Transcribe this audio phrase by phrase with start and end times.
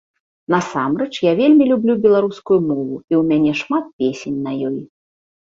[0.53, 4.79] Насамрэч, я вельмі люблю беларускую мову, і ў мяне шмат песень на ёй.